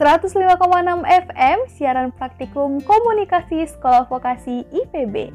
105,6 0.00 1.04
FM 1.04 1.58
siaran 1.76 2.08
praktikum 2.16 2.80
komunikasi 2.80 3.68
Sekolah 3.68 4.08
Vokasi 4.08 4.64
IPB. 4.72 5.28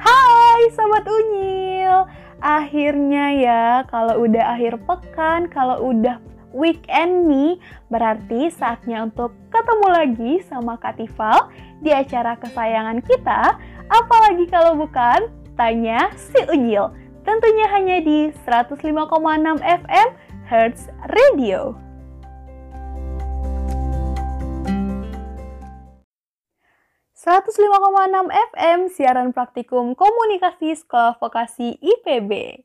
Hai 0.00 0.72
Sobat 0.72 1.04
Unyil, 1.04 2.08
akhirnya 2.40 3.36
ya 3.36 3.64
kalau 3.92 4.24
udah 4.24 4.56
akhir 4.56 4.80
pekan, 4.88 5.52
kalau 5.52 5.92
udah 5.92 6.16
weekend 6.56 7.28
nih, 7.28 7.60
berarti 7.92 8.48
saatnya 8.48 9.04
untuk 9.04 9.36
ketemu 9.52 9.86
lagi 9.92 10.32
sama 10.48 10.80
Kak 10.80 10.96
Tifal 10.96 11.52
di 11.84 11.92
acara 11.92 12.40
kesayangan 12.40 13.04
kita, 13.04 13.60
apalagi 13.92 14.48
kalau 14.48 14.80
bukan 14.80 15.28
Tanya 15.60 16.08
Si 16.16 16.40
Unyil. 16.48 16.88
Tentunya 17.20 17.68
hanya 17.68 18.00
di 18.00 18.32
105,6 18.48 18.80
FM 19.60 20.08
Hertz 20.48 20.88
Radio. 21.12 21.85
105,6 27.26 28.30
FM 28.54 28.86
siaran 28.86 29.34
praktikum 29.34 29.98
komunikasi 29.98 30.78
sekolah 30.78 31.18
vokasi 31.18 31.74
IPB. 31.74 32.62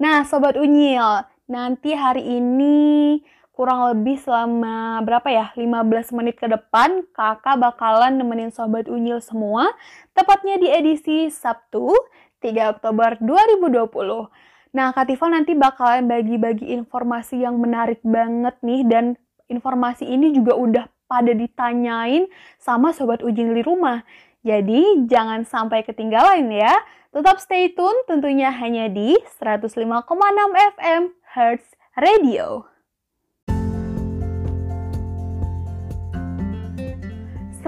Nah, 0.00 0.24
Sobat 0.24 0.56
Unyil, 0.56 1.28
nanti 1.44 1.92
hari 1.92 2.24
ini 2.24 3.20
kurang 3.52 3.84
lebih 3.92 4.16
selama 4.16 5.04
berapa 5.04 5.28
ya 5.28 5.46
15 5.52 6.16
menit 6.16 6.40
ke 6.40 6.48
depan 6.48 7.04
kakak 7.12 7.60
bakalan 7.60 8.16
nemenin 8.16 8.48
Sobat 8.48 8.88
Unyil 8.88 9.20
semua 9.20 9.68
tepatnya 10.16 10.56
di 10.56 10.72
edisi 10.72 11.28
Sabtu 11.28 11.92
3 12.40 12.80
Oktober 12.80 13.20
2020. 13.20 13.92
Nah, 14.72 14.96
Kak 14.96 15.04
Tifa 15.04 15.28
nanti 15.28 15.52
bakalan 15.52 16.08
bagi-bagi 16.08 16.72
informasi 16.80 17.44
yang 17.44 17.60
menarik 17.60 18.00
banget 18.00 18.56
nih 18.64 18.88
dan 18.88 19.20
informasi 19.52 20.08
ini 20.08 20.32
juga 20.32 20.56
udah 20.56 20.88
pada 21.08 21.32
ditanyain 21.32 22.28
sama 22.60 22.92
sobat 22.92 23.24
ujing 23.24 23.56
di 23.56 23.64
rumah. 23.64 24.04
Jadi 24.44 25.08
jangan 25.08 25.42
sampai 25.42 25.82
ketinggalan 25.82 26.52
ya. 26.52 26.76
Tetap 27.10 27.40
stay 27.40 27.72
tune 27.72 27.96
tentunya 28.04 28.52
hanya 28.52 28.86
di 28.86 29.16
105,6 29.40 30.04
FM 30.76 31.02
Hertz 31.34 31.74
Radio. 31.96 32.68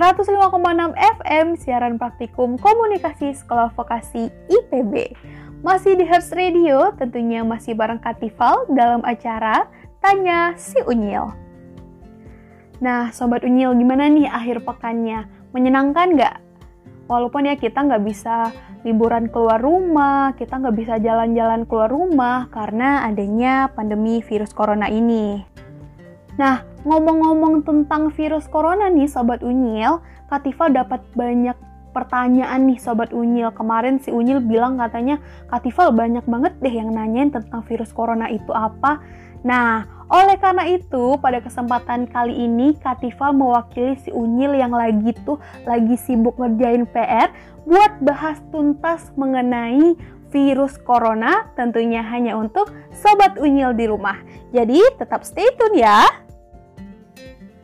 105,6 0.00 0.96
FM 0.96 1.46
siaran 1.58 1.98
praktikum 1.98 2.56
komunikasi 2.56 3.36
sekolah 3.36 3.68
vokasi 3.74 4.33
IPB. 4.48 5.12
Masih 5.61 5.92
di 5.92 6.08
Hertz 6.08 6.33
Radio, 6.33 6.94
tentunya 6.96 7.44
masih 7.44 7.77
bareng 7.77 8.00
Katifal 8.00 8.64
dalam 8.72 9.05
acara 9.05 9.68
Tanya 10.00 10.56
Si 10.56 10.80
Unyil. 10.88 11.49
Nah, 12.81 13.12
Sobat 13.12 13.45
Unyil, 13.45 13.77
gimana 13.77 14.09
nih 14.09 14.25
akhir 14.25 14.64
pekannya? 14.64 15.28
Menyenangkan 15.53 16.17
nggak? 16.17 16.36
Walaupun 17.12 17.45
ya 17.45 17.61
kita 17.61 17.84
nggak 17.84 18.05
bisa 18.09 18.56
liburan 18.89 19.28
keluar 19.28 19.61
rumah, 19.61 20.33
kita 20.33 20.56
nggak 20.56 20.77
bisa 20.81 20.97
jalan-jalan 20.97 21.69
keluar 21.69 21.92
rumah 21.92 22.48
karena 22.48 23.05
adanya 23.05 23.69
pandemi 23.77 24.25
virus 24.25 24.56
corona 24.56 24.89
ini. 24.89 25.45
Nah, 26.41 26.64
ngomong-ngomong 26.89 27.69
tentang 27.69 28.08
virus 28.17 28.48
corona 28.48 28.89
nih 28.89 29.12
Sobat 29.12 29.45
Unyil, 29.45 30.01
Katifa 30.33 30.73
dapat 30.73 31.05
banyak 31.12 31.58
pertanyaan 31.92 32.64
nih 32.64 32.81
Sobat 32.81 33.12
Unyil. 33.12 33.53
Kemarin 33.53 34.01
si 34.01 34.08
Unyil 34.08 34.41
bilang 34.41 34.81
katanya, 34.81 35.20
Katifa 35.53 35.92
banyak 35.92 36.25
banget 36.25 36.56
deh 36.64 36.73
yang 36.73 36.97
nanyain 36.97 37.28
tentang 37.28 37.61
virus 37.69 37.92
corona 37.92 38.33
itu 38.33 38.56
apa. 38.56 39.05
Nah, 39.45 39.99
oleh 40.11 40.34
karena 40.42 40.66
itu, 40.66 41.14
pada 41.22 41.39
kesempatan 41.39 42.11
kali 42.11 42.34
ini 42.34 42.75
Kativa 42.83 43.30
mewakili 43.30 43.94
si 44.03 44.11
Unyil 44.11 44.58
yang 44.58 44.75
lagi 44.75 45.14
tuh 45.22 45.39
lagi 45.62 45.94
sibuk 45.94 46.34
ngerjain 46.34 46.83
PR 46.90 47.30
buat 47.62 48.02
bahas 48.02 48.42
tuntas 48.51 49.14
mengenai 49.14 49.95
virus 50.34 50.79
corona 50.83 51.51
tentunya 51.55 52.02
hanya 52.02 52.34
untuk 52.34 52.74
sobat 52.90 53.39
Unyil 53.39 53.70
di 53.74 53.86
rumah. 53.86 54.18
Jadi 54.51 54.83
tetap 54.98 55.23
stay 55.23 55.46
tune 55.55 55.79
ya. 55.79 56.30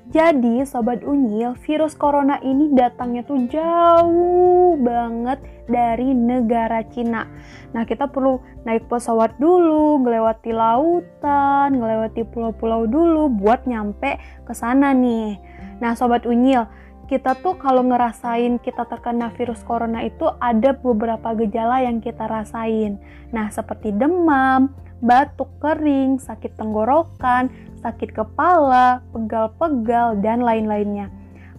Jadi 0.06 0.62
sobat 0.62 1.02
Unyil, 1.02 1.58
virus 1.66 1.98
corona 1.98 2.38
ini 2.38 2.70
datangnya 2.70 3.26
tuh 3.26 3.42
jauh 3.50 4.78
banget 4.78 5.42
dari 5.66 6.14
negara 6.14 6.86
Cina. 6.86 7.26
Nah, 7.74 7.82
kita 7.82 8.06
perlu 8.06 8.38
naik 8.62 8.86
pesawat 8.86 9.34
dulu, 9.42 9.98
ngelewati 10.06 10.54
lautan, 10.54 11.82
ngelewati 11.82 12.22
pulau-pulau 12.22 12.86
dulu 12.86 13.26
buat 13.34 13.66
nyampe 13.66 14.22
ke 14.46 14.54
sana 14.54 14.94
nih. 14.94 15.42
Nah, 15.82 15.98
sobat 15.98 16.22
Unyil, 16.22 16.70
kita 17.10 17.34
tuh 17.42 17.58
kalau 17.58 17.82
ngerasain 17.82 18.62
kita 18.62 18.86
terkena 18.86 19.34
virus 19.34 19.66
corona 19.66 20.06
itu 20.06 20.30
ada 20.38 20.70
beberapa 20.74 21.34
gejala 21.34 21.82
yang 21.82 21.98
kita 21.98 22.30
rasain. 22.30 23.02
Nah, 23.34 23.50
seperti 23.50 23.90
demam, 23.90 24.70
batuk 25.02 25.50
kering, 25.60 26.22
sakit 26.22 26.56
tenggorokan, 26.56 27.50
sakit 27.86 28.10
kepala, 28.18 29.06
pegal-pegal, 29.14 30.18
dan 30.18 30.42
lain-lainnya. 30.42 31.06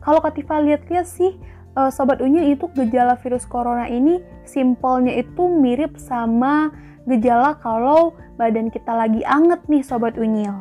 Kalau 0.04 0.20
Katifa 0.20 0.60
lihat-lihat 0.60 1.08
sih, 1.08 1.40
uh, 1.80 1.88
Sobat 1.88 2.20
Unyil 2.20 2.52
itu 2.60 2.68
gejala 2.76 3.16
virus 3.24 3.48
corona 3.48 3.88
ini 3.88 4.20
simpelnya 4.44 5.16
itu 5.16 5.48
mirip 5.48 5.96
sama 5.96 6.76
gejala 7.08 7.56
kalau 7.64 8.12
badan 8.36 8.68
kita 8.68 8.92
lagi 8.92 9.24
anget 9.24 9.64
nih 9.72 9.80
Sobat 9.80 10.20
Unyil. 10.20 10.60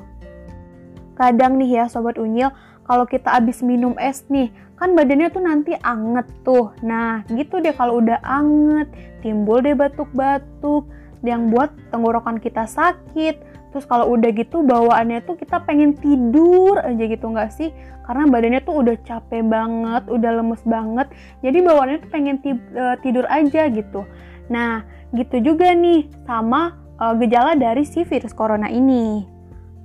Kadang 1.19 1.59
nih 1.59 1.83
ya 1.83 1.85
Sobat 1.91 2.15
Unyil, 2.15 2.55
kalau 2.87 3.03
kita 3.03 3.35
habis 3.35 3.59
minum 3.67 3.99
es 3.99 4.23
nih, 4.31 4.55
kan 4.79 4.95
badannya 4.95 5.35
tuh 5.35 5.43
nanti 5.43 5.75
anget 5.83 6.31
tuh. 6.47 6.71
Nah, 6.87 7.27
gitu 7.35 7.59
deh 7.59 7.75
kalau 7.75 7.99
udah 7.99 8.23
anget, 8.23 8.87
timbul 9.25 9.59
deh 9.59 9.75
batuk-batuk, 9.75 10.87
yang 11.27 11.51
buat 11.51 11.75
tenggorokan 11.91 12.39
kita 12.39 12.71
sakit, 12.71 13.56
terus 13.77 13.85
kalau 13.85 14.09
udah 14.17 14.33
gitu 14.33 14.65
bawaannya 14.65 15.21
tuh 15.29 15.37
kita 15.37 15.61
pengen 15.69 15.93
tidur 16.01 16.81
aja 16.81 17.05
gitu 17.05 17.29
nggak 17.29 17.53
sih? 17.53 17.69
Karena 18.09 18.25
badannya 18.25 18.65
tuh 18.65 18.81
udah 18.81 18.97
capek 19.05 19.45
banget 19.45 20.09
udah 20.09 20.31
lemes 20.41 20.65
banget. 20.65 21.13
Jadi 21.45 21.59
bawaannya 21.61 21.99
tuh 22.01 22.09
pengen 22.09 22.41
e, 22.41 22.57
tidur 23.05 23.29
aja 23.29 23.69
gitu. 23.69 24.09
Nah 24.49 24.81
gitu 25.13 25.53
juga 25.53 25.77
nih 25.77 26.09
sama 26.25 26.75
uh, 27.01 27.15
gejala 27.21 27.55
dari 27.55 27.85
si 27.85 28.03
virus 28.03 28.33
corona 28.33 28.67
ini 28.73 29.36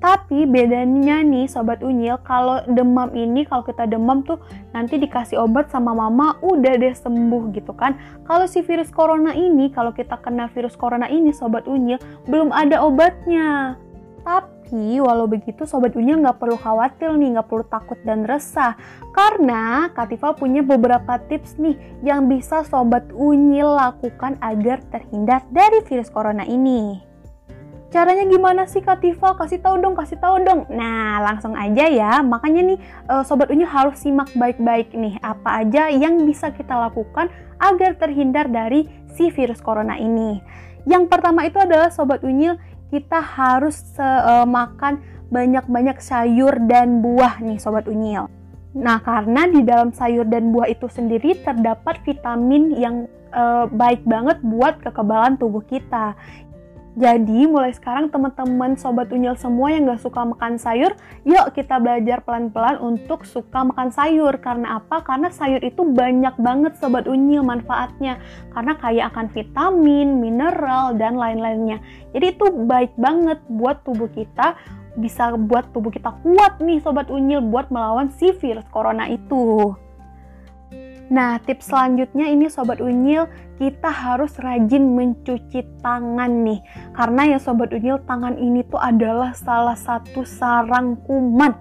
tapi 0.02 0.50
bedanya 0.50 1.22
nih 1.22 1.46
Sobat 1.46 1.86
Unyil, 1.86 2.18
kalau 2.26 2.66
demam 2.66 3.14
ini, 3.14 3.46
kalau 3.46 3.62
kita 3.62 3.86
demam 3.86 4.26
tuh 4.26 4.42
nanti 4.74 4.98
dikasih 4.98 5.38
obat 5.38 5.70
sama 5.70 5.94
mama, 5.94 6.42
udah 6.42 6.74
deh 6.74 6.90
sembuh 6.90 7.54
gitu 7.54 7.70
kan. 7.78 8.02
Kalau 8.26 8.50
si 8.50 8.66
virus 8.66 8.90
corona 8.90 9.38
ini, 9.38 9.70
kalau 9.70 9.94
kita 9.94 10.18
kena 10.18 10.50
virus 10.50 10.74
corona 10.74 11.06
ini 11.06 11.30
Sobat 11.30 11.70
Unyil, 11.70 12.02
belum 12.26 12.50
ada 12.50 12.82
obatnya. 12.82 13.78
Tapi 14.26 14.98
walau 14.98 15.30
begitu 15.30 15.70
Sobat 15.70 15.94
Unyil 15.94 16.18
nggak 16.26 16.42
perlu 16.42 16.58
khawatir 16.58 17.14
nih, 17.14 17.38
nggak 17.38 17.46
perlu 17.46 17.66
takut 17.70 18.02
dan 18.02 18.26
resah. 18.26 18.74
Karena 19.14 19.94
Kativa 19.94 20.34
punya 20.34 20.66
beberapa 20.66 21.22
tips 21.30 21.62
nih 21.62 21.78
yang 22.02 22.26
bisa 22.26 22.66
Sobat 22.66 23.06
Unyil 23.14 23.70
lakukan 23.78 24.42
agar 24.42 24.82
terhindar 24.90 25.46
dari 25.54 25.86
virus 25.86 26.10
corona 26.10 26.42
ini. 26.42 27.11
Caranya 27.91 28.24
gimana 28.24 28.63
sih 28.72 28.79
Kak 28.79 29.03
Tifa? 29.03 29.35
Kasih 29.35 29.59
tahu 29.59 29.84
dong, 29.84 30.00
kasih 30.00 30.16
tahu 30.16 30.40
dong. 30.47 30.63
Nah, 30.72 31.19
langsung 31.28 31.59
aja 31.59 31.91
ya. 31.91 32.24
Makanya 32.24 32.72
nih 32.72 32.79
uh, 33.12 33.19
sobat 33.28 33.52
Unyil 33.52 33.68
harus 33.68 34.00
simak 34.00 34.31
baik-baik 34.31 34.96
nih 34.96 35.19
apa 35.19 35.59
aja 35.59 35.91
yang 35.91 36.24
bisa 36.24 36.56
kita 36.56 36.72
lakukan 36.72 37.28
agar 37.59 38.00
terhindar 38.00 38.47
dari 38.47 38.88
si 39.12 39.28
virus 39.28 39.59
corona 39.59 40.00
ini. 40.00 40.40
Yang 40.88 41.12
pertama 41.12 41.44
itu 41.44 41.59
adalah 41.59 41.91
sobat 41.91 42.24
Unyil 42.24 42.56
kita 42.96 43.19
harus 43.19 43.84
uh, 44.00 44.47
makan 44.47 45.03
banyak-banyak 45.28 45.99
sayur 45.99 46.64
dan 46.64 47.03
buah 47.03 47.44
nih 47.44 47.59
sobat 47.59 47.91
Unyil. 47.91 48.32
Nah, 48.72 49.03
karena 49.03 49.52
di 49.52 49.67
dalam 49.67 49.91
sayur 49.91 50.23
dan 50.32 50.55
buah 50.55 50.72
itu 50.72 50.87
sendiri 50.87 51.44
terdapat 51.44 51.99
vitamin 52.08 52.72
yang 52.72 53.03
uh, 53.35 53.67
baik 53.67 54.03
banget 54.08 54.40
buat 54.44 54.79
kekebalan 54.79 55.35
tubuh 55.35 55.64
kita. 55.67 56.16
Jadi 56.91 57.47
mulai 57.47 57.72
sekarang 57.72 58.11
teman-teman 58.11 58.76
sobat 58.76 59.08
unyil 59.16 59.40
semua 59.40 59.72
yang 59.72 59.88
gak 59.88 60.03
suka 60.03 60.28
makan 60.28 60.59
sayur, 60.59 60.91
yuk 61.23 61.55
kita 61.55 61.79
belajar 61.79 62.20
pelan-pelan 62.20 62.84
untuk 62.84 63.23
suka 63.23 63.64
makan 63.64 63.96
sayur. 63.96 64.35
Karena 64.43 64.84
apa? 64.84 64.99
Karena 64.99 65.32
sayur 65.32 65.64
itu 65.64 65.88
banyak 65.88 66.35
banget 66.35 66.76
sobat 66.84 67.08
unyil 67.08 67.47
manfaatnya. 67.47 68.20
Karena 68.52 68.76
kaya 68.76 69.08
akan 69.08 69.32
vitamin, 69.32 70.20
mineral, 70.20 70.91
dan 70.99 71.16
lain-lainnya. 71.16 71.79
Jadi 72.11 72.26
itu 72.35 72.46
baik 72.67 72.91
banget 72.99 73.40
buat 73.47 73.87
tubuh 73.87 74.11
kita, 74.11 74.59
bisa 74.99 75.32
buat 75.40 75.72
tubuh 75.72 75.96
kita 75.96 76.11
kuat 76.20 76.59
nih 76.59 76.84
sobat 76.84 77.08
unyil 77.08 77.40
buat 77.40 77.72
melawan 77.72 78.11
si 78.11 78.35
virus 78.35 78.67
corona 78.67 79.08
itu. 79.08 79.72
Nah, 81.11 81.43
tips 81.43 81.67
selanjutnya 81.67 82.31
ini 82.31 82.47
Sobat 82.47 82.79
Unyil, 82.79 83.28
kita 83.59 83.91
harus 83.91 84.31
rajin 84.40 84.96
mencuci 84.96 85.84
tangan 85.84 86.47
nih. 86.47 86.63
Karena 86.96 87.35
ya 87.35 87.37
Sobat 87.37 87.75
Unyil, 87.75 87.99
tangan 88.08 88.40
ini 88.40 88.63
tuh 88.72 88.79
adalah 88.79 89.35
salah 89.35 89.75
satu 89.75 90.23
sarang 90.23 90.96
kuman. 91.03 91.52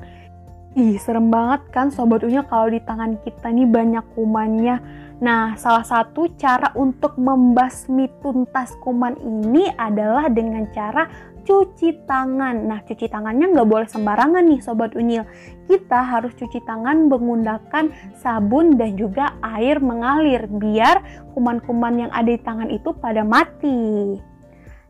Ih, 0.79 0.95
serem 1.03 1.35
banget 1.35 1.67
kan 1.75 1.91
Sobat 1.91 2.23
Unyil 2.23 2.47
kalau 2.47 2.71
di 2.71 2.79
tangan 2.87 3.19
kita 3.27 3.51
nih 3.51 3.67
banyak 3.67 4.07
kumannya. 4.15 4.79
Nah, 5.19 5.59
salah 5.59 5.83
satu 5.83 6.31
cara 6.39 6.71
untuk 6.79 7.19
membasmi 7.19 8.07
tuntas 8.23 8.73
kuman 8.81 9.19
ini 9.19 9.67
adalah 9.75 10.31
dengan 10.31 10.71
cara 10.71 11.11
cuci 11.51 12.07
tangan. 12.07 12.71
Nah, 12.71 12.79
cuci 12.87 13.11
tangannya 13.11 13.51
nggak 13.51 13.67
boleh 13.67 13.91
sembarangan 13.91 14.47
nih 14.47 14.63
Sobat 14.63 14.95
Unyil. 14.95 15.27
Kita 15.67 15.99
harus 16.07 16.31
cuci 16.39 16.63
tangan 16.63 17.11
menggunakan 17.11 18.15
sabun 18.23 18.79
dan 18.79 18.95
juga 18.95 19.35
air 19.43 19.83
mengalir 19.83 20.47
biar 20.47 21.27
kuman-kuman 21.35 22.07
yang 22.07 22.11
ada 22.15 22.31
di 22.31 22.39
tangan 22.39 22.71
itu 22.71 22.95
pada 22.95 23.27
mati. 23.27 24.30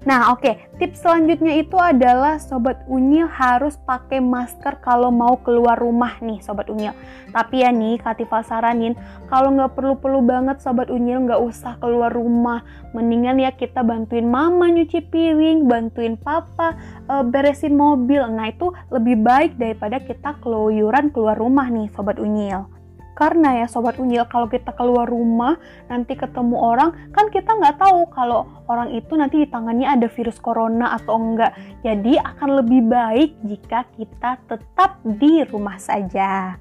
Nah, 0.01 0.33
oke, 0.33 0.41
okay. 0.41 0.55
tips 0.81 1.05
selanjutnya 1.05 1.61
itu 1.61 1.77
adalah 1.77 2.41
sobat 2.41 2.81
unyil 2.89 3.29
harus 3.29 3.77
pakai 3.85 4.17
masker 4.17 4.81
kalau 4.81 5.13
mau 5.13 5.37
keluar 5.45 5.77
rumah 5.77 6.17
nih, 6.25 6.41
sobat 6.41 6.73
unyil. 6.73 6.97
Tapi 7.37 7.61
ya 7.61 7.69
nih, 7.69 8.01
Katifal 8.01 8.41
saranin 8.41 8.97
kalau 9.29 9.53
nggak 9.53 9.77
perlu-perlu 9.77 10.25
banget 10.25 10.65
sobat 10.65 10.89
unyil 10.89 11.29
nggak 11.29 11.45
usah 11.45 11.77
keluar 11.85 12.09
rumah. 12.17 12.65
Mendingan 12.97 13.45
ya 13.45 13.53
kita 13.53 13.85
bantuin 13.85 14.25
mama 14.25 14.73
nyuci 14.73 15.05
piring, 15.05 15.69
bantuin 15.69 16.17
papa 16.17 16.81
uh, 17.05 17.21
beresin 17.21 17.77
mobil. 17.77 18.25
Nah 18.25 18.49
itu 18.49 18.73
lebih 18.89 19.21
baik 19.21 19.61
daripada 19.61 20.01
kita 20.01 20.41
keluyuran 20.41 21.13
keluar 21.13 21.37
rumah 21.37 21.69
nih, 21.69 21.93
sobat 21.93 22.17
unyil. 22.17 22.80
Karena 23.21 23.61
ya 23.61 23.67
sobat 23.69 24.01
unyil 24.01 24.25
kalau 24.33 24.49
kita 24.49 24.73
keluar 24.73 25.05
rumah 25.05 25.61
nanti 25.93 26.17
ketemu 26.17 26.57
orang 26.57 27.13
kan 27.13 27.29
kita 27.29 27.53
nggak 27.53 27.77
tahu 27.77 28.09
kalau 28.09 28.49
orang 28.65 28.97
itu 28.97 29.13
nanti 29.13 29.45
di 29.45 29.49
tangannya 29.53 29.85
ada 29.85 30.09
virus 30.09 30.41
corona 30.41 30.97
atau 30.97 31.21
enggak. 31.21 31.53
Jadi 31.85 32.17
akan 32.17 32.65
lebih 32.65 32.81
baik 32.89 33.37
jika 33.45 33.85
kita 33.93 34.41
tetap 34.49 34.97
di 35.05 35.45
rumah 35.45 35.77
saja. 35.77 36.57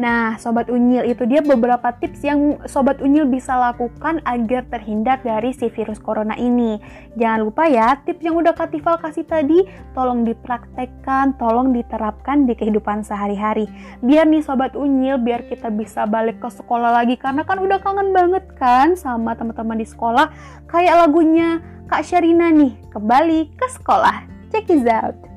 Nah, 0.00 0.40
Sobat 0.40 0.72
Unyil 0.72 1.12
itu 1.12 1.28
dia 1.28 1.44
beberapa 1.44 1.92
tips 1.92 2.24
yang 2.24 2.56
Sobat 2.64 3.04
Unyil 3.04 3.28
bisa 3.28 3.52
lakukan 3.52 4.24
agar 4.24 4.64
terhindar 4.72 5.20
dari 5.20 5.52
si 5.52 5.68
virus 5.68 6.00
corona 6.00 6.32
ini. 6.40 6.80
Jangan 7.20 7.40
lupa 7.44 7.68
ya, 7.68 8.00
tips 8.00 8.24
yang 8.24 8.40
udah 8.40 8.56
Katifal 8.56 8.96
kasih 8.96 9.28
tadi, 9.28 9.68
tolong 9.92 10.24
dipraktekkan, 10.24 11.36
tolong 11.36 11.76
diterapkan 11.76 12.48
di 12.48 12.56
kehidupan 12.56 13.04
sehari-hari. 13.04 13.68
Biar 14.00 14.24
nih 14.24 14.40
Sobat 14.40 14.72
Unyil, 14.72 15.20
biar 15.20 15.44
kita 15.44 15.68
bisa 15.68 16.08
balik 16.08 16.40
ke 16.40 16.48
sekolah 16.48 16.96
lagi, 16.96 17.20
karena 17.20 17.44
kan 17.44 17.60
udah 17.60 17.76
kangen 17.84 18.16
banget 18.16 18.48
kan 18.56 18.96
sama 18.96 19.36
teman-teman 19.36 19.76
di 19.76 19.84
sekolah. 19.84 20.32
Kayak 20.64 20.96
lagunya 21.04 21.60
Kak 21.92 22.08
Sherina 22.08 22.48
nih, 22.48 22.72
kembali 22.88 23.52
ke 23.52 23.66
sekolah. 23.68 24.24
Check 24.48 24.64
this 24.64 24.88
out. 24.88 25.29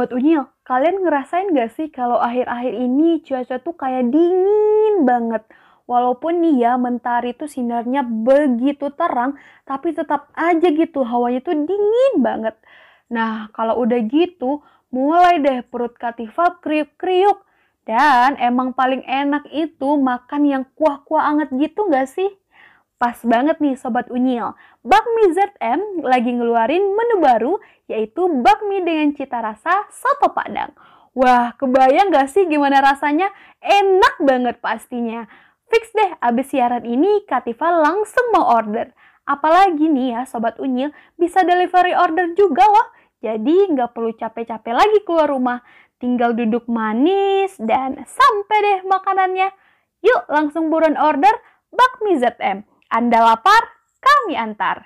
Sobat 0.00 0.16
Unyil, 0.16 0.48
kalian 0.64 1.04
ngerasain 1.04 1.52
gak 1.52 1.76
sih 1.76 1.92
kalau 1.92 2.16
akhir-akhir 2.16 2.72
ini 2.72 3.20
cuaca 3.20 3.60
tuh 3.60 3.76
kayak 3.76 4.08
dingin 4.08 5.04
banget? 5.04 5.44
Walaupun 5.84 6.40
nih 6.40 6.64
ya 6.64 6.80
mentari 6.80 7.36
tuh 7.36 7.44
sinarnya 7.44 8.00
begitu 8.00 8.88
terang, 8.96 9.36
tapi 9.68 9.92
tetap 9.92 10.32
aja 10.32 10.72
gitu 10.72 11.04
hawanya 11.04 11.44
tuh 11.44 11.52
dingin 11.52 12.16
banget. 12.16 12.56
Nah, 13.12 13.52
kalau 13.52 13.76
udah 13.84 14.00
gitu, 14.08 14.64
mulai 14.88 15.36
deh 15.36 15.60
perut 15.68 15.92
katifal 16.00 16.56
kriuk-kriuk. 16.64 17.44
Dan 17.84 18.40
emang 18.40 18.72
paling 18.72 19.04
enak 19.04 19.52
itu 19.52 20.00
makan 20.00 20.48
yang 20.48 20.64
kuah-kuah 20.80 21.28
anget 21.28 21.52
gitu 21.60 21.92
gak 21.92 22.08
sih? 22.08 22.39
Pas 23.00 23.16
banget 23.24 23.56
nih 23.64 23.80
Sobat 23.80 24.12
Unyil, 24.12 24.52
Bakmi 24.84 25.32
ZM 25.32 26.04
lagi 26.04 26.36
ngeluarin 26.36 26.84
menu 26.84 27.16
baru 27.24 27.56
yaitu 27.88 28.28
bakmi 28.44 28.84
dengan 28.84 29.16
cita 29.16 29.40
rasa 29.40 29.88
soto 29.88 30.36
padang. 30.36 30.76
Wah, 31.16 31.56
kebayang 31.56 32.12
gak 32.12 32.28
sih 32.28 32.44
gimana 32.44 32.84
rasanya? 32.84 33.32
Enak 33.64 34.20
banget 34.20 34.60
pastinya. 34.60 35.24
Fix 35.72 35.96
deh, 35.96 36.12
abis 36.20 36.52
siaran 36.52 36.84
ini 36.84 37.24
Kativa 37.24 37.72
langsung 37.72 38.36
mau 38.36 38.52
order. 38.52 38.92
Apalagi 39.24 39.88
nih 39.88 40.20
ya 40.20 40.22
Sobat 40.28 40.60
Unyil, 40.60 40.92
bisa 41.16 41.40
delivery 41.40 41.96
order 41.96 42.36
juga 42.36 42.68
loh. 42.68 42.92
Jadi 43.24 43.80
nggak 43.80 43.96
perlu 43.96 44.12
capek-capek 44.12 44.76
lagi 44.76 45.00
keluar 45.08 45.32
rumah. 45.32 45.64
Tinggal 45.96 46.36
duduk 46.36 46.68
manis 46.68 47.56
dan 47.56 48.04
sampai 48.04 48.58
deh 48.60 48.80
makanannya. 48.84 49.48
Yuk 50.04 50.28
langsung 50.28 50.68
buruan 50.68 51.00
order 51.00 51.32
bakmi 51.72 52.20
ZM. 52.20 52.69
Anda 52.90 53.22
lapar? 53.22 53.70
Kami 54.02 54.34
antar. 54.34 54.82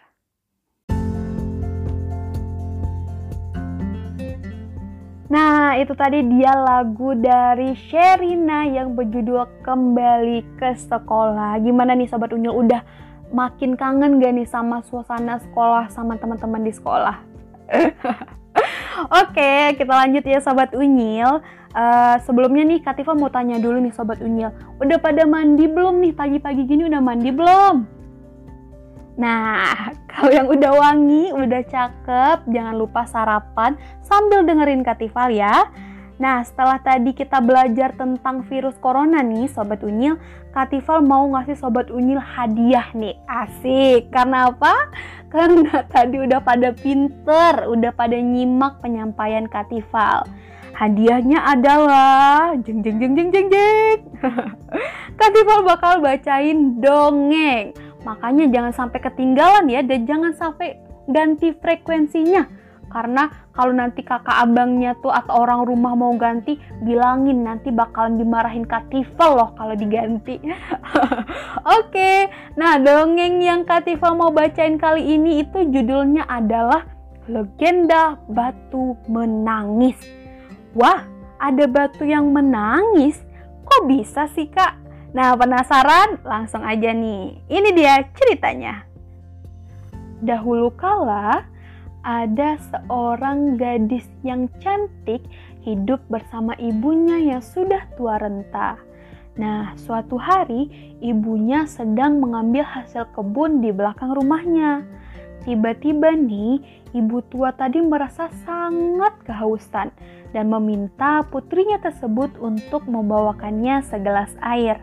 Nah, 5.33 5.81
itu 5.81 5.97
tadi 5.97 6.21
dia 6.37 6.53
lagu 6.53 7.17
dari 7.17 7.73
Sherina 7.89 8.69
yang 8.69 8.93
berjudul 8.93 9.65
Kembali 9.65 10.45
ke 10.61 10.77
Sekolah. 10.77 11.57
Gimana 11.65 11.97
nih 11.97 12.05
Sobat 12.05 12.37
Unyil, 12.37 12.53
udah 12.53 12.85
makin 13.33 13.73
kangen 13.73 14.21
gak 14.21 14.37
nih 14.37 14.45
sama 14.53 14.85
suasana 14.85 15.41
sekolah, 15.41 15.89
sama 15.89 16.21
teman-teman 16.21 16.61
di 16.61 16.77
sekolah? 16.77 17.25
Oke, 19.25 19.81
kita 19.81 19.93
lanjut 19.97 20.29
ya 20.29 20.45
Sobat 20.45 20.77
Unyil. 20.77 21.41
Uh, 21.73 22.21
sebelumnya 22.21 22.69
nih 22.69 22.85
Kativa 22.85 23.17
mau 23.17 23.33
tanya 23.33 23.57
dulu 23.57 23.81
nih 23.81 23.97
Sobat 23.97 24.21
Unyil. 24.21 24.53
Udah 24.77 25.01
pada 25.01 25.25
mandi 25.25 25.65
belum 25.73 26.05
nih? 26.05 26.13
Pagi-pagi 26.13 26.69
gini 26.69 26.85
udah 26.85 27.01
mandi 27.01 27.33
belum? 27.33 27.94
Nah, 29.15 29.91
kalau 30.11 30.31
yang 30.31 30.49
udah 30.51 30.73
wangi, 30.75 31.31
udah 31.31 31.63
cakep, 31.67 32.39
jangan 32.51 32.75
lupa 32.75 33.07
sarapan 33.07 33.79
sambil 34.03 34.43
dengerin 34.43 34.83
Katival 34.83 35.31
ya. 35.31 35.71
Nah, 36.15 36.47
setelah 36.47 36.79
tadi 36.79 37.11
kita 37.11 37.43
belajar 37.43 37.91
tentang 37.99 38.47
virus 38.47 38.79
corona 38.79 39.19
nih, 39.19 39.51
Sobat 39.51 39.83
Unyil, 39.83 40.15
Katival 40.55 41.03
mau 41.03 41.27
ngasih 41.35 41.59
Sobat 41.59 41.91
Unyil 41.91 42.23
hadiah 42.23 42.87
nih. 42.95 43.19
Asik, 43.27 44.15
karena 44.15 44.55
apa? 44.55 44.75
Karena 45.35 45.83
tadi 45.91 46.23
udah 46.23 46.39
pada 46.39 46.71
pinter, 46.71 47.67
udah 47.67 47.91
pada 47.91 48.15
nyimak 48.15 48.79
penyampaian 48.79 49.51
Katival. 49.51 50.23
Hadiahnya 50.79 51.43
adalah 51.43 52.55
jeng 52.63 52.87
jeng 52.87 53.03
jeng 53.03 53.19
jeng 53.19 53.31
jeng 53.35 53.47
jeng. 53.51 53.99
Katival 55.19 55.67
bakal 55.67 55.99
bacain 55.99 56.79
dongeng 56.79 57.75
Makanya 58.05 58.53
jangan 58.53 58.73
sampai 58.73 59.01
ketinggalan 59.01 59.67
ya 59.69 59.81
dan 59.81 60.05
jangan 60.05 60.33
sampai 60.37 60.79
ganti 61.09 61.53
frekuensinya. 61.57 62.65
Karena 62.93 63.27
kalau 63.51 63.75
nanti 63.75 64.07
kakak 64.07 64.39
abangnya 64.39 64.95
tuh 65.03 65.11
atau 65.11 65.43
orang 65.43 65.67
rumah 65.67 65.99
mau 65.99 66.15
ganti, 66.15 66.55
bilangin 66.79 67.43
nanti 67.43 67.75
bakalan 67.75 68.23
dimarahin 68.23 68.63
Katifal 68.63 69.35
loh 69.35 69.51
kalau 69.59 69.75
diganti. 69.75 70.39
Oke, 70.47 71.91
okay. 71.91 72.19
nah 72.55 72.79
dongeng 72.79 73.43
yang 73.43 73.67
Katifal 73.67 74.15
mau 74.15 74.31
bacain 74.31 74.79
kali 74.79 75.19
ini 75.19 75.43
itu 75.43 75.67
judulnya 75.75 76.23
adalah 76.31 76.87
Legenda 77.27 78.15
Batu 78.31 78.95
Menangis. 79.11 79.99
Wah, 80.79 81.03
ada 81.41 81.65
batu 81.67 82.07
yang 82.07 82.31
menangis? 82.31 83.19
Kok 83.65 83.91
bisa 83.91 84.29
sih 84.35 84.47
kak? 84.51 84.84
Nah, 85.15 85.39
penasaran? 85.39 86.19
Langsung 86.27 86.67
aja 86.67 86.91
nih. 86.91 87.39
Ini 87.47 87.71
dia 87.71 88.03
ceritanya. 88.19 88.83
Dahulu 90.19 90.75
kala, 90.75 91.47
ada 92.03 92.59
seorang 92.59 93.55
gadis 93.55 94.11
yang 94.27 94.51
cantik 94.59 95.23
hidup 95.63 96.03
bersama 96.11 96.59
ibunya 96.59 97.17
yang 97.31 97.41
sudah 97.41 97.87
tua 97.95 98.19
renta. 98.19 98.75
Nah, 99.39 99.79
suatu 99.79 100.19
hari 100.19 100.67
ibunya 100.99 101.63
sedang 101.67 102.19
mengambil 102.19 102.67
hasil 102.67 103.07
kebun 103.15 103.63
di 103.63 103.71
belakang 103.71 104.19
rumahnya. 104.19 104.83
Tiba-tiba 105.47 106.11
nih, 106.11 106.59
ibu 106.91 107.23
tua 107.31 107.55
tadi 107.55 107.79
merasa 107.83 108.31
sangat 108.43 109.15
kehausan 109.27 109.95
dan 110.35 110.51
meminta 110.51 111.23
putrinya 111.31 111.79
tersebut 111.79 112.35
untuk 112.43 112.83
membawakannya 112.91 113.83
segelas 113.87 114.35
air. 114.43 114.83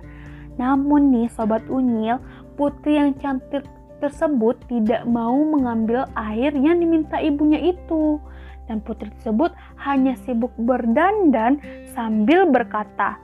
Namun 0.59 1.15
nih 1.15 1.27
Sobat 1.31 1.63
Unyil, 1.71 2.19
putri 2.59 2.99
yang 2.99 3.15
cantik 3.19 3.63
tersebut 4.01 4.57
tidak 4.65 5.05
mau 5.05 5.37
mengambil 5.45 6.09
air 6.17 6.51
yang 6.57 6.81
diminta 6.81 7.21
ibunya 7.21 7.61
itu. 7.61 8.17
Dan 8.65 8.81
putri 8.81 9.11
tersebut 9.19 9.51
hanya 9.83 10.17
sibuk 10.25 10.51
berdandan 10.57 11.59
sambil 11.91 12.47
berkata, 12.47 13.19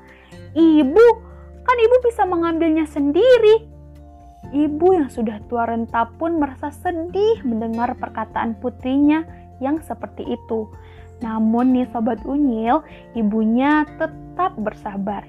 Ibu, 0.54 1.08
kan 1.64 1.78
ibu 1.78 1.96
bisa 2.06 2.24
mengambilnya 2.24 2.88
sendiri. 2.88 3.76
ibu 4.56 4.96
yang 4.96 5.12
sudah 5.12 5.44
tua 5.52 5.68
renta 5.68 6.08
pun 6.16 6.40
merasa 6.40 6.72
sedih 6.72 7.44
mendengar 7.44 7.92
perkataan 8.00 8.56
putrinya 8.56 9.28
yang 9.60 9.84
seperti 9.84 10.24
itu. 10.24 10.72
Namun 11.20 11.76
nih 11.76 11.90
sobat 11.92 12.24
unyil, 12.24 12.80
ibunya 13.12 13.84
tetap 14.00 14.56
bersabar. 14.56 15.28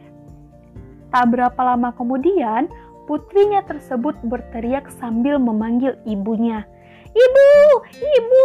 Tak 1.09 1.25
berapa 1.33 1.57
lama 1.57 1.97
kemudian, 1.97 2.69
putrinya 3.09 3.65
tersebut 3.65 4.17
berteriak 4.29 4.93
sambil 5.00 5.41
memanggil 5.41 5.97
ibunya. 6.05 6.69
Ibu, 7.09 7.49
ibu, 7.97 8.45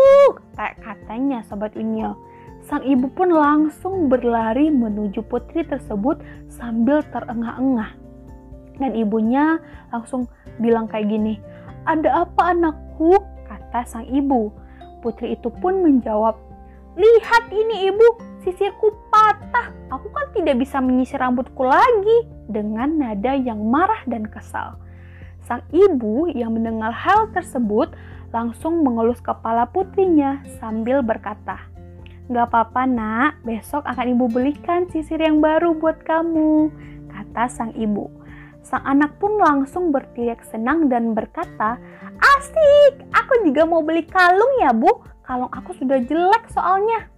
katanya 0.55 1.43
sobat 1.43 1.75
unyil. 1.75 2.15
Sang 2.63 2.79
ibu 2.87 3.11
pun 3.11 3.27
langsung 3.35 4.07
berlari 4.07 4.71
menuju 4.71 5.27
putri 5.27 5.67
tersebut 5.67 6.23
sambil 6.47 7.03
terengah-engah. 7.11 7.91
Dan 8.79 8.95
ibunya 8.95 9.59
langsung 9.91 10.31
bilang 10.63 10.87
kayak 10.87 11.11
gini, 11.11 11.43
ada 11.83 12.23
apa 12.23 12.55
anakku? 12.55 13.19
Kata 13.43 13.83
sang 13.83 14.07
ibu. 14.07 14.47
Putri 15.03 15.35
itu 15.35 15.51
pun 15.59 15.83
menjawab, 15.83 16.39
lihat 16.95 17.51
ini 17.51 17.91
ibu, 17.91 18.07
sisirku 18.47 18.95
patah. 19.23 19.71
Aku 19.87 20.11
kan 20.11 20.27
tidak 20.35 20.59
bisa 20.59 20.83
menyisir 20.83 21.23
rambutku 21.23 21.63
lagi. 21.63 22.27
Dengan 22.51 22.99
nada 22.99 23.31
yang 23.39 23.63
marah 23.71 24.03
dan 24.03 24.27
kesal. 24.27 24.75
Sang 25.47 25.63
ibu 25.71 26.27
yang 26.31 26.55
mendengar 26.55 26.91
hal 26.91 27.31
tersebut 27.31 27.95
langsung 28.35 28.83
mengelus 28.83 29.23
kepala 29.23 29.67
putrinya 29.69 30.43
sambil 30.59 30.99
berkata, 30.99 31.71
Gak 32.31 32.47
apa-apa 32.51 32.87
nak, 32.87 33.43
besok 33.43 33.83
akan 33.83 34.15
ibu 34.15 34.25
belikan 34.31 34.87
sisir 34.87 35.19
yang 35.19 35.43
baru 35.43 35.75
buat 35.75 36.01
kamu, 36.07 36.71
kata 37.11 37.51
sang 37.51 37.75
ibu. 37.75 38.07
Sang 38.63 38.79
anak 38.87 39.19
pun 39.19 39.35
langsung 39.35 39.91
berteriak 39.91 40.39
senang 40.47 40.87
dan 40.87 41.11
berkata, 41.11 41.75
Asik, 42.39 43.03
aku 43.11 43.43
juga 43.43 43.67
mau 43.67 43.83
beli 43.83 44.07
kalung 44.07 44.63
ya 44.63 44.71
bu, 44.71 45.03
kalung 45.27 45.51
aku 45.51 45.75
sudah 45.75 45.99
jelek 45.99 46.47
soalnya. 46.47 47.12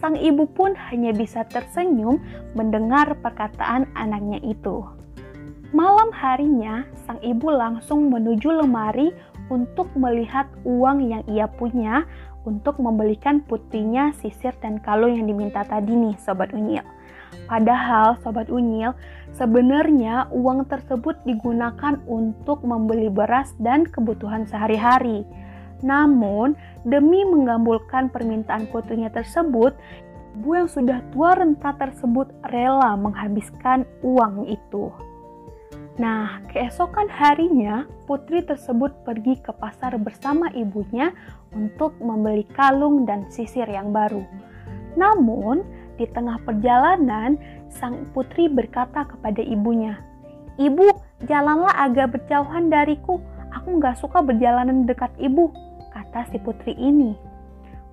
Sang 0.00 0.18
ibu 0.18 0.44
pun 0.50 0.74
hanya 0.90 1.14
bisa 1.14 1.46
tersenyum 1.48 2.18
mendengar 2.58 3.14
perkataan 3.22 3.86
anaknya 3.94 4.42
itu. 4.42 4.84
Malam 5.74 6.14
harinya, 6.14 6.86
sang 7.06 7.18
ibu 7.22 7.50
langsung 7.50 8.10
menuju 8.10 8.62
lemari 8.62 9.10
untuk 9.50 9.90
melihat 9.98 10.46
uang 10.62 11.10
yang 11.10 11.22
ia 11.26 11.50
punya 11.50 12.06
untuk 12.44 12.78
membelikan 12.78 13.40
putrinya 13.42 14.12
sisir 14.20 14.52
dan 14.60 14.78
kalung 14.80 15.16
yang 15.16 15.26
diminta 15.26 15.64
tadi 15.64 15.92
nih 15.96 16.14
Sobat 16.20 16.52
Unyil. 16.52 16.84
Padahal 17.50 18.14
Sobat 18.22 18.46
Unyil, 18.52 18.94
sebenarnya 19.34 20.30
uang 20.30 20.68
tersebut 20.70 21.18
digunakan 21.26 21.98
untuk 22.06 22.62
membeli 22.62 23.10
beras 23.10 23.50
dan 23.58 23.88
kebutuhan 23.88 24.46
sehari-hari. 24.46 25.26
Namun, 25.82 26.56
demi 26.84 27.24
menggambulkan 27.24 28.12
permintaan 28.12 28.68
putrinya 28.68 29.08
tersebut, 29.08 29.72
ibu 30.36 30.50
yang 30.52 30.68
sudah 30.68 31.00
tua 31.10 31.36
renta 31.36 31.72
tersebut 31.76 32.28
rela 32.52 32.96
menghabiskan 32.96 33.88
uang 34.04 34.48
itu. 34.48 34.92
Nah, 35.94 36.42
keesokan 36.50 37.06
harinya, 37.06 37.86
putri 38.10 38.42
tersebut 38.42 39.06
pergi 39.06 39.38
ke 39.38 39.54
pasar 39.54 39.94
bersama 40.02 40.50
ibunya 40.50 41.14
untuk 41.54 41.94
membeli 42.02 42.42
kalung 42.50 43.06
dan 43.06 43.30
sisir 43.30 43.70
yang 43.70 43.94
baru. 43.94 44.26
Namun, 44.98 45.62
di 45.94 46.10
tengah 46.10 46.42
perjalanan, 46.42 47.38
sang 47.70 48.10
putri 48.10 48.50
berkata 48.50 49.06
kepada 49.06 49.38
ibunya, 49.38 50.02
Ibu, 50.58 50.86
jalanlah 51.26 51.74
agak 51.78 52.14
berjauhan 52.18 52.70
dariku. 52.70 53.18
Aku 53.54 53.78
nggak 53.78 53.98
suka 53.98 54.18
berjalanan 54.22 54.86
dekat 54.86 55.10
ibu, 55.18 55.50
kata 56.14 56.30
si 56.30 56.38
putri 56.38 56.78
ini. 56.78 57.18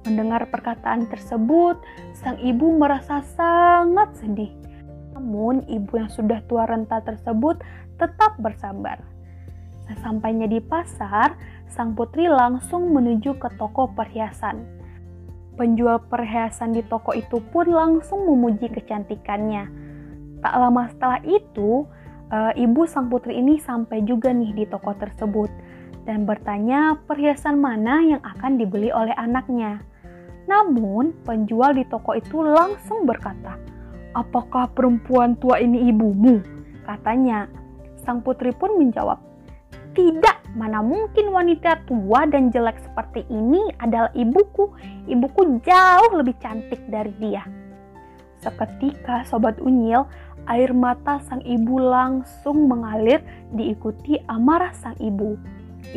Mendengar 0.05 0.45
perkataan 0.53 1.09
tersebut, 1.09 1.81
sang 2.13 2.37
ibu 2.37 2.69
merasa 2.77 3.25
sangat 3.33 4.13
sedih. 4.21 4.53
Namun, 5.17 5.65
ibu 5.65 5.97
yang 5.97 6.05
sudah 6.13 6.37
tua 6.45 6.69
renta 6.69 7.01
tersebut 7.01 7.57
tetap 7.97 8.37
bersabar. 8.37 9.01
Sesampainya 9.89 10.45
di 10.45 10.61
pasar, 10.61 11.33
sang 11.65 11.97
putri 11.97 12.29
langsung 12.29 12.93
menuju 12.93 13.41
ke 13.41 13.49
toko 13.57 13.89
perhiasan. 13.89 14.69
Penjual 15.57 16.05
perhiasan 16.05 16.77
di 16.77 16.85
toko 16.85 17.17
itu 17.17 17.41
pun 17.49 17.73
langsung 17.73 18.29
memuji 18.29 18.69
kecantikannya. 18.69 19.65
Tak 20.45 20.53
lama 20.61 20.93
setelah 20.93 21.21
itu, 21.25 21.89
e, 22.29 22.37
ibu 22.61 22.85
sang 22.85 23.09
putri 23.09 23.41
ini 23.41 23.57
sampai 23.57 24.05
juga 24.05 24.29
nih 24.29 24.53
di 24.53 24.65
toko 24.69 24.93
tersebut 24.93 25.49
dan 26.03 26.25
bertanya 26.25 26.97
perhiasan 27.05 27.61
mana 27.61 28.01
yang 28.01 28.21
akan 28.25 28.57
dibeli 28.57 28.89
oleh 28.89 29.13
anaknya. 29.17 29.81
Namun, 30.49 31.13
penjual 31.23 31.77
di 31.77 31.85
toko 31.87 32.17
itu 32.17 32.41
langsung 32.41 33.05
berkata, 33.05 33.55
"Apakah 34.17 34.67
perempuan 34.73 35.37
tua 35.37 35.61
ini 35.61 35.87
ibumu?" 35.93 36.41
katanya. 36.83 37.47
Sang 38.01 38.25
putri 38.25 38.49
pun 38.49 38.81
menjawab, 38.81 39.21
"Tidak, 39.93 40.57
mana 40.57 40.81
mungkin 40.81 41.29
wanita 41.29 41.85
tua 41.85 42.25
dan 42.25 42.49
jelek 42.49 42.81
seperti 42.81 43.21
ini 43.29 43.61
adalah 43.77 44.09
ibuku. 44.17 44.73
Ibuku 45.05 45.61
jauh 45.61 46.11
lebih 46.17 46.33
cantik 46.41 46.81
dari 46.89 47.13
dia." 47.21 47.45
Seketika 48.41 49.21
sobat 49.29 49.61
unyil, 49.61 50.09
air 50.49 50.73
mata 50.73 51.21
sang 51.29 51.45
ibu 51.45 51.77
langsung 51.77 52.65
mengalir 52.65 53.21
diikuti 53.53 54.17
amarah 54.25 54.73
sang 54.73 54.97
ibu. 54.97 55.37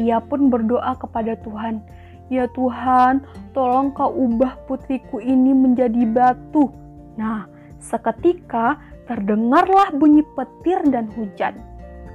Ia 0.00 0.18
pun 0.24 0.50
berdoa 0.50 0.96
kepada 0.98 1.38
Tuhan, 1.44 1.84
"Ya 2.32 2.48
Tuhan, 2.52 3.22
tolong 3.52 3.92
Kau 3.92 4.10
ubah 4.10 4.58
putriku 4.66 5.20
ini 5.20 5.52
menjadi 5.52 6.02
batu." 6.08 6.72
Nah, 7.14 7.46
seketika 7.78 8.80
terdengarlah 9.06 9.92
bunyi 9.94 10.24
petir 10.34 10.80
dan 10.88 11.12
hujan. 11.14 11.60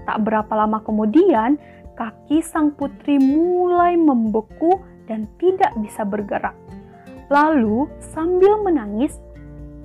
Tak 0.09 0.25
berapa 0.25 0.49
lama 0.57 0.81
kemudian, 0.81 1.61
kaki 1.93 2.41
sang 2.41 2.73
putri 2.73 3.21
mulai 3.21 3.93
membeku 3.93 4.81
dan 5.05 5.29
tidak 5.38 5.69
bisa 5.81 6.01
bergerak. 6.01 6.57
Lalu, 7.29 7.85
sambil 8.01 8.57
menangis, 8.65 9.13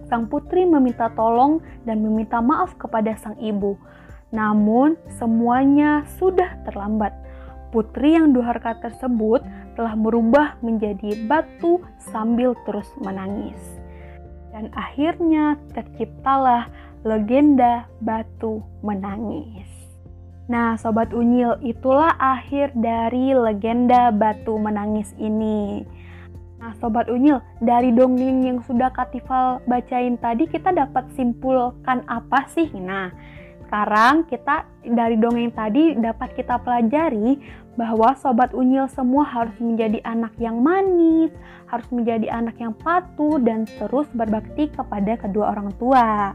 sang 0.08 0.28
putri 0.32 0.64
meminta 0.64 1.12
tolong 1.12 1.60
dan 1.84 2.00
meminta 2.00 2.40
maaf 2.40 2.72
kepada 2.80 3.12
sang 3.20 3.36
ibu. 3.36 3.76
Namun, 4.32 4.96
semuanya 5.20 6.08
sudah 6.16 6.56
terlambat. 6.64 7.12
Putri 7.74 8.14
yang 8.14 8.30
durhaka 8.30 8.78
tersebut 8.78 9.42
telah 9.74 9.98
berubah 9.98 10.62
menjadi 10.62 11.26
batu 11.26 11.82
sambil 11.98 12.54
terus 12.62 12.86
menangis. 13.02 13.58
Dan 14.54 14.70
akhirnya 14.78 15.58
terciptalah 15.74 16.70
legenda 17.02 17.90
batu 17.98 18.62
menangis. 18.86 19.66
Nah, 20.46 20.78
Sobat 20.78 21.10
Unyil, 21.10 21.58
itulah 21.66 22.14
akhir 22.14 22.70
dari 22.78 23.34
legenda 23.34 24.14
batu 24.14 24.54
menangis 24.54 25.10
ini. 25.18 25.82
Nah, 26.62 26.78
Sobat 26.78 27.10
Unyil, 27.10 27.42
dari 27.58 27.90
dongeng 27.90 28.46
yang 28.46 28.58
sudah 28.62 28.94
Katifal 28.94 29.58
bacain 29.66 30.14
tadi, 30.20 30.46
kita 30.46 30.70
dapat 30.70 31.10
simpulkan 31.18 32.06
apa 32.06 32.46
sih? 32.54 32.70
Nah, 32.76 33.10
sekarang 33.64 34.28
kita 34.28 34.68
dari 34.84 35.16
dongeng 35.16 35.50
tadi 35.50 35.96
dapat 35.96 36.36
kita 36.36 36.60
pelajari 36.60 37.40
bahwa 37.74 38.14
Sobat 38.18 38.54
Unyil 38.54 38.86
semua 38.90 39.26
harus 39.26 39.54
menjadi 39.58 39.98
anak 40.06 40.34
yang 40.38 40.62
manis, 40.62 41.30
harus 41.66 41.86
menjadi 41.90 42.30
anak 42.30 42.58
yang 42.58 42.74
patuh, 42.74 43.38
dan 43.42 43.66
terus 43.66 44.06
berbakti 44.14 44.70
kepada 44.70 45.18
kedua 45.18 45.54
orang 45.54 45.70
tua. 45.78 46.34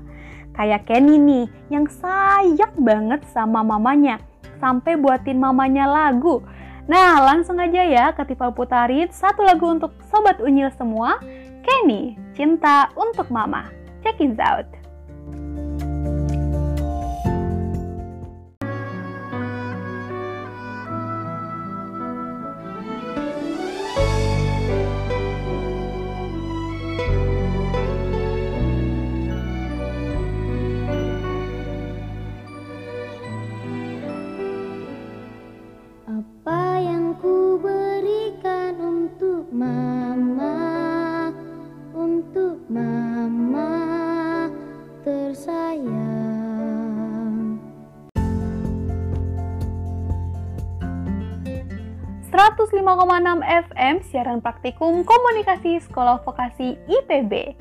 Kayak 0.56 0.92
Kenny 0.92 1.16
nih, 1.16 1.46
yang 1.72 1.88
sayang 1.88 2.76
banget 2.80 3.24
sama 3.32 3.64
mamanya. 3.64 4.20
Sampai 4.60 5.00
buatin 5.00 5.40
mamanya 5.40 5.88
lagu. 5.88 6.44
Nah, 6.90 7.22
langsung 7.22 7.62
aja 7.62 7.86
ya 7.86 8.10
Ketifal 8.18 8.50
putarin 8.50 9.08
satu 9.14 9.46
lagu 9.46 9.70
untuk 9.70 9.94
Sobat 10.10 10.42
Unyil 10.42 10.74
semua. 10.76 11.22
Kenny, 11.64 12.18
Cinta 12.34 12.90
untuk 12.98 13.30
Mama. 13.32 13.70
Check 14.04 14.20
it 14.20 14.36
out. 14.42 14.79
105,6 52.90 53.46
FM 53.70 53.96
siaran 54.10 54.42
praktikum 54.42 55.06
komunikasi 55.06 55.78
sekolah 55.86 56.26
vokasi 56.26 56.74
IPB. 56.90 57.54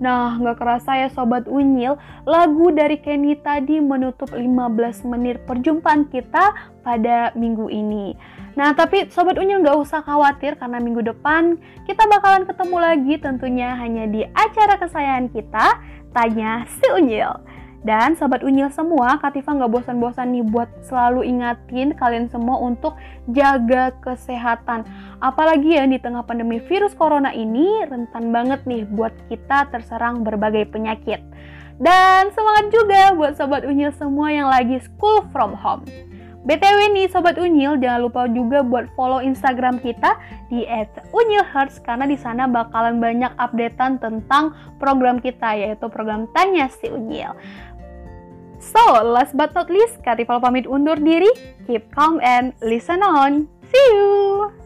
Nah, 0.00 0.40
nggak 0.40 0.64
kerasa 0.64 0.96
ya 0.96 1.08
Sobat 1.12 1.44
Unyil, 1.44 2.00
lagu 2.24 2.72
dari 2.72 2.96
Kenny 2.96 3.36
tadi 3.36 3.84
menutup 3.84 4.32
15 4.32 5.04
menit 5.04 5.44
perjumpaan 5.44 6.08
kita 6.08 6.56
pada 6.80 7.36
minggu 7.36 7.68
ini. 7.68 8.16
Nah, 8.56 8.72
tapi 8.72 9.12
Sobat 9.12 9.36
Unyil 9.36 9.60
nggak 9.60 9.76
usah 9.76 10.00
khawatir 10.00 10.56
karena 10.56 10.80
minggu 10.80 11.04
depan 11.04 11.60
kita 11.84 12.08
bakalan 12.08 12.48
ketemu 12.48 12.76
lagi 12.80 13.14
tentunya 13.20 13.76
hanya 13.76 14.08
di 14.08 14.24
acara 14.32 14.80
kesayangan 14.80 15.28
kita, 15.36 15.66
Tanya 16.16 16.64
Si 16.64 16.88
Unyil. 16.96 17.28
Dan 17.82 18.14
Sobat 18.14 18.46
Unyil 18.46 18.70
semua, 18.70 19.18
Katifa 19.18 19.58
nggak 19.58 19.74
bosan-bosan 19.74 20.30
nih 20.30 20.46
buat 20.46 20.70
selalu 20.86 21.26
ingatin 21.26 21.90
kalian 21.98 22.30
semua 22.30 22.62
untuk 22.62 22.94
jaga 23.34 23.90
kesehatan. 24.06 24.86
Apalagi 25.18 25.74
ya 25.74 25.86
di 25.90 25.98
tengah 25.98 26.22
pandemi 26.22 26.62
virus 26.62 26.94
corona 26.94 27.34
ini 27.34 27.82
rentan 27.90 28.30
banget 28.30 28.62
nih 28.70 28.86
buat 28.86 29.10
kita 29.26 29.74
terserang 29.74 30.22
berbagai 30.22 30.70
penyakit. 30.70 31.18
Dan 31.82 32.30
semangat 32.30 32.70
juga 32.70 33.18
buat 33.18 33.34
Sobat 33.34 33.66
Unyil 33.66 33.90
semua 33.98 34.30
yang 34.30 34.46
lagi 34.46 34.78
school 34.78 35.26
from 35.34 35.50
home. 35.58 35.82
BTW 36.42 36.90
nih 36.90 37.06
Sobat 37.06 37.38
Unyil, 37.38 37.78
jangan 37.78 38.02
lupa 38.02 38.26
juga 38.26 38.66
buat 38.66 38.90
follow 38.98 39.22
Instagram 39.22 39.78
kita 39.78 40.18
di 40.50 40.66
@unyilhertz 41.14 41.78
karena 41.86 42.02
di 42.02 42.18
sana 42.18 42.50
bakalan 42.50 42.98
banyak 42.98 43.30
updatean 43.38 44.02
tentang 44.02 44.50
program 44.82 45.22
kita 45.22 45.54
yaitu 45.54 45.86
program 45.86 46.26
Tanya 46.34 46.66
si 46.66 46.90
Unyil. 46.90 47.30
So, 48.62 49.02
last 49.02 49.34
but 49.34 49.50
not 49.58 49.66
least, 49.66 49.98
Katifal 50.06 50.38
pamit 50.38 50.70
undur 50.70 50.94
diri. 50.94 51.28
Keep 51.66 51.90
calm 51.90 52.22
and 52.22 52.54
listen 52.62 53.02
on. 53.02 53.50
See 53.66 53.86
you! 53.90 54.61